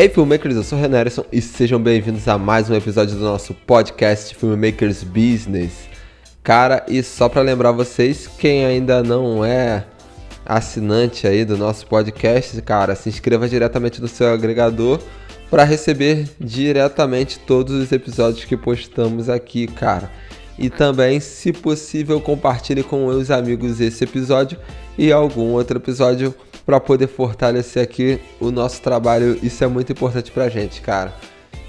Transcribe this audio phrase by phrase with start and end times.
[0.00, 3.22] Ei, filmmakers, eu sou o Renan Harrison e sejam bem-vindos a mais um episódio do
[3.22, 5.90] nosso podcast Filmmakers Business.
[6.42, 9.84] Cara, e só para lembrar vocês, quem ainda não é
[10.46, 15.02] assinante aí do nosso podcast, cara, se inscreva diretamente no seu agregador
[15.50, 20.10] para receber diretamente todos os episódios que postamos aqui, cara.
[20.58, 24.58] E também, se possível, compartilhe com os amigos esse episódio
[24.96, 26.34] e algum outro episódio
[26.70, 29.36] para poder fortalecer aqui o nosso trabalho.
[29.42, 31.12] Isso é muito importante pra gente, cara.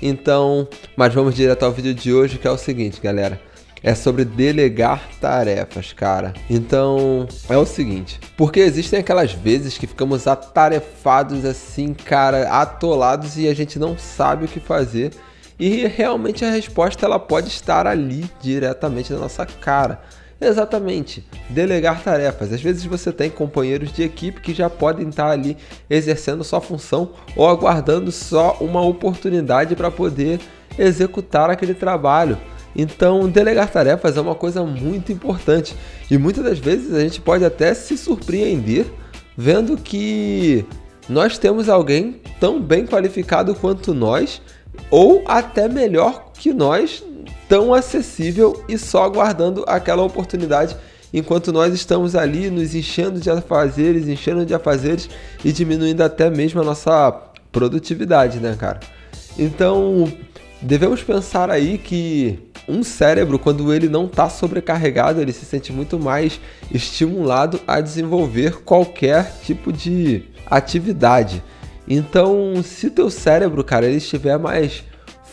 [0.00, 0.66] Então,
[0.96, 3.38] mas vamos direto ao vídeo de hoje, que é o seguinte, galera.
[3.82, 6.32] É sobre delegar tarefas, cara.
[6.48, 13.48] Então, é o seguinte, porque existem aquelas vezes que ficamos atarefados assim, cara, atolados e
[13.48, 15.12] a gente não sabe o que fazer.
[15.60, 20.00] E realmente a resposta ela pode estar ali diretamente na nossa cara.
[20.40, 22.52] Exatamente, delegar tarefas.
[22.52, 25.56] Às vezes você tem companheiros de equipe que já podem estar ali
[25.88, 30.40] exercendo sua função ou aguardando só uma oportunidade para poder
[30.78, 32.36] executar aquele trabalho.
[32.74, 35.74] Então, delegar tarefas é uma coisa muito importante
[36.10, 38.84] e muitas das vezes a gente pode até se surpreender
[39.34, 40.66] vendo que
[41.08, 44.42] nós temos alguém tão bem qualificado quanto nós
[44.90, 47.02] ou até melhor que nós
[47.48, 50.76] tão acessível e só aguardando aquela oportunidade
[51.12, 55.08] enquanto nós estamos ali nos enchendo de afazeres, enchendo de afazeres
[55.44, 57.12] e diminuindo até mesmo a nossa
[57.50, 58.80] produtividade, né, cara?
[59.38, 60.12] Então,
[60.60, 62.38] devemos pensar aí que
[62.68, 66.40] um cérebro, quando ele não está sobrecarregado, ele se sente muito mais
[66.72, 71.42] estimulado a desenvolver qualquer tipo de atividade.
[71.88, 74.82] Então, se teu cérebro, cara, ele estiver mais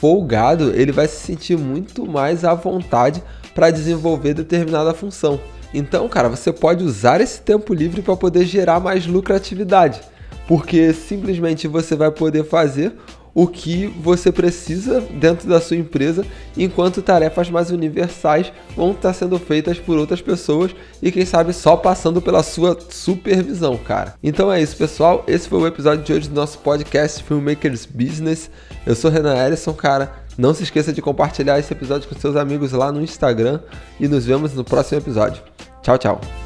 [0.00, 3.22] folgado, ele vai se sentir muito mais à vontade
[3.54, 5.40] para desenvolver determinada função.
[5.74, 10.00] Então, cara, você pode usar esse tempo livre para poder gerar mais lucratividade,
[10.46, 12.94] porque simplesmente você vai poder fazer
[13.38, 19.38] o que você precisa dentro da sua empresa, enquanto tarefas mais universais vão estar sendo
[19.38, 24.14] feitas por outras pessoas e quem sabe só passando pela sua supervisão, cara.
[24.24, 25.22] Então é isso, pessoal.
[25.28, 28.50] Esse foi o episódio de hoje do nosso podcast Filmmakers Business.
[28.84, 30.10] Eu sou Renan Ellison, cara.
[30.36, 33.60] Não se esqueça de compartilhar esse episódio com seus amigos lá no Instagram
[34.00, 35.40] e nos vemos no próximo episódio.
[35.80, 36.37] Tchau, tchau.